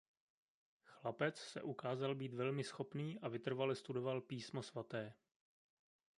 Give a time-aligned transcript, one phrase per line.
[0.85, 5.13] Chlapec se ukázal být velmi schopný a vytrvale studoval Písmo svaté.